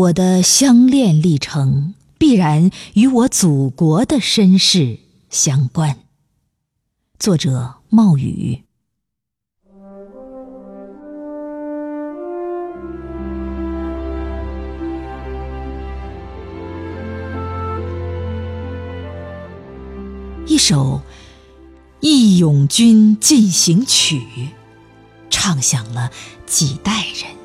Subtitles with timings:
[0.00, 5.98] 我的相恋历程必然与我祖国的身世相关。
[7.18, 8.62] 作者：冒雨。
[20.46, 21.02] 一首
[22.00, 24.16] 《义勇军进行曲》，
[25.28, 26.10] 唱响了
[26.46, 27.39] 几代人。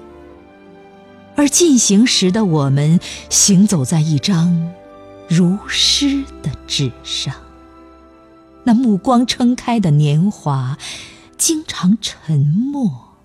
[1.35, 2.99] 而进行时的我们，
[3.29, 4.73] 行走在一张
[5.27, 7.35] 如诗的纸上。
[8.63, 10.77] 那目光撑开的年华，
[11.37, 13.15] 经常沉默。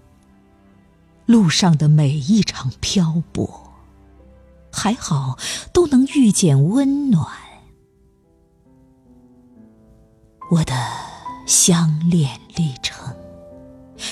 [1.27, 3.73] 路上的每一场漂泊，
[4.73, 5.39] 还好
[5.73, 7.27] 都能遇见温暖。
[10.51, 10.75] 我的
[11.47, 13.15] 相恋历程，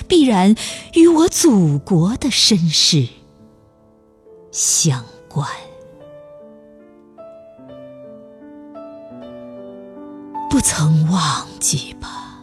[0.07, 0.55] 必然
[0.95, 3.09] 与我祖国的身世。
[4.59, 5.49] 相关，
[10.51, 12.41] 不曾忘记吧？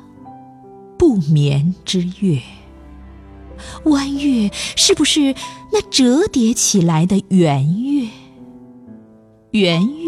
[0.98, 2.42] 不眠之月，
[3.84, 5.36] 弯月是不是
[5.74, 8.08] 那折叠起来的圆月？
[9.52, 10.06] 圆月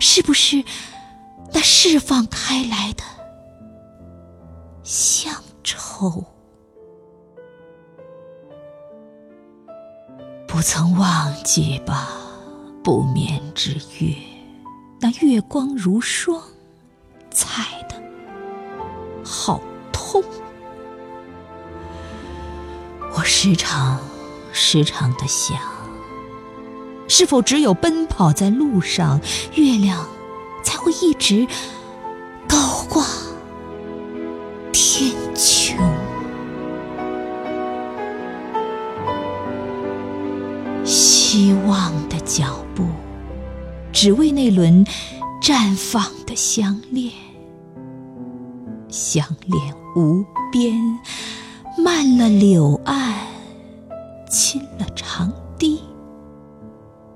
[0.00, 0.64] 是不是
[1.52, 3.04] 那释放开来的
[4.82, 5.32] 乡
[5.62, 6.31] 愁？
[10.62, 12.10] 不曾忘记吧，
[12.84, 14.14] 不眠之月，
[15.00, 16.40] 那月光如霜，
[17.32, 17.96] 踩的
[19.24, 19.60] 好
[19.92, 20.22] 痛。
[23.12, 23.98] 我时常
[24.52, 25.58] 时常的想，
[27.08, 29.20] 是否只有奔跑在路上，
[29.56, 30.06] 月亮
[30.62, 31.44] 才会一直
[32.48, 33.04] 高挂
[34.70, 35.12] 天
[40.84, 42.84] 希望的脚步，
[43.92, 44.84] 只为那轮
[45.40, 47.12] 绽放的相恋。
[48.88, 50.74] 相恋无边，
[51.78, 53.14] 漫了柳岸，
[54.28, 55.80] 亲了长堤。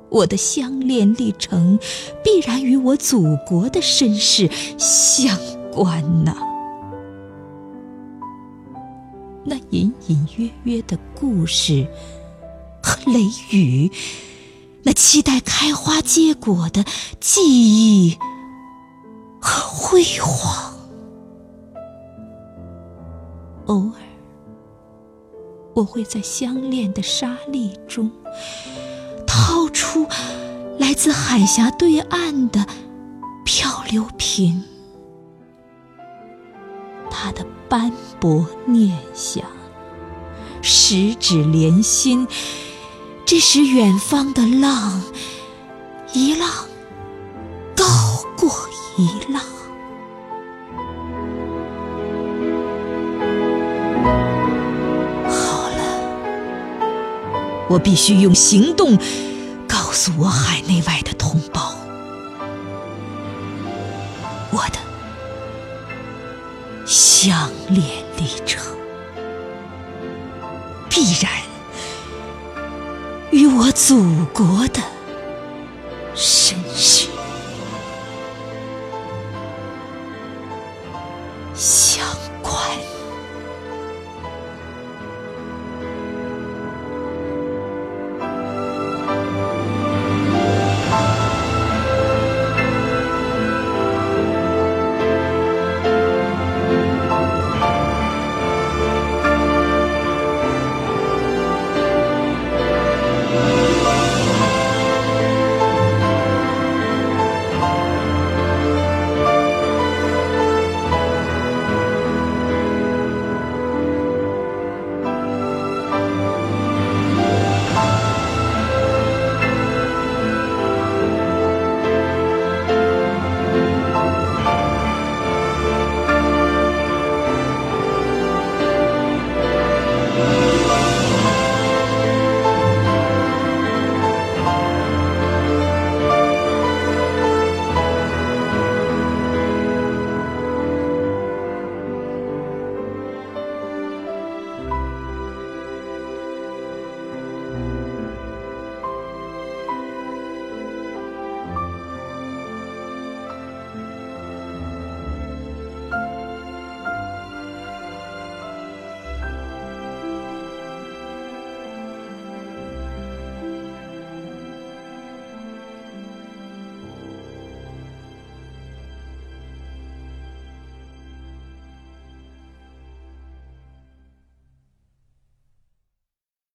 [0.09, 1.79] 我的相恋历程，
[2.23, 4.49] 必然与我祖国的身世
[4.79, 5.37] 相
[5.73, 6.35] 关呐。
[9.45, 11.87] 那隐隐约约的故事。
[12.87, 13.91] 和雷雨，
[14.85, 16.85] 那期待开花结果的
[17.19, 18.17] 记忆
[19.41, 20.73] 和辉煌，
[23.67, 24.01] 偶尔，
[25.75, 28.09] 我会在相恋的沙砾中
[29.27, 30.07] 掏出
[30.79, 32.65] 来自海峡对岸的
[33.45, 34.63] 漂流瓶，
[37.11, 39.45] 它的斑驳念想，
[40.63, 42.29] 十指连心。
[43.27, 45.03] 这时，远方的浪，
[46.13, 46.49] 一浪
[47.75, 47.85] 高
[48.39, 48.49] 过
[48.97, 49.43] 一浪。
[55.29, 55.83] 好了，
[57.69, 58.97] 我必须用行动
[59.67, 61.75] 告诉我海内外的同胞，
[64.53, 64.79] 我的
[66.87, 67.85] 相恋
[68.17, 68.65] 历程
[70.89, 71.33] 必然。
[73.37, 74.81] 与我祖国的
[76.15, 76.66] 身。